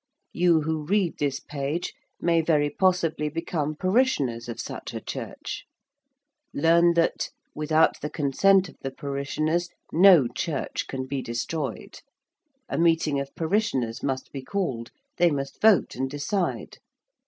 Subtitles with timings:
[0.33, 5.63] You who read this page may very possibly become parishioners of such a church.
[6.55, 11.99] Learn that, without the consent of the parishioners, no church can be destroyed.
[12.67, 16.79] A meeting of parishioners must be called: they must vote and decide.